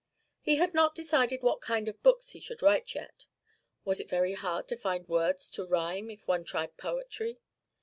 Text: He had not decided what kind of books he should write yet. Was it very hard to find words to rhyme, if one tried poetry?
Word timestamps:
He 0.41 0.55
had 0.55 0.73
not 0.73 0.95
decided 0.95 1.43
what 1.43 1.61
kind 1.61 1.87
of 1.87 2.01
books 2.01 2.29
he 2.31 2.39
should 2.39 2.63
write 2.63 2.95
yet. 2.95 3.27
Was 3.85 3.99
it 3.99 4.09
very 4.09 4.33
hard 4.33 4.67
to 4.69 4.75
find 4.75 5.07
words 5.07 5.47
to 5.51 5.63
rhyme, 5.67 6.09
if 6.09 6.27
one 6.27 6.43
tried 6.43 6.75
poetry? 6.75 7.37